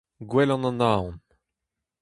Gouel 0.29 0.53
an 0.55 0.67
Anaon. 0.69 1.13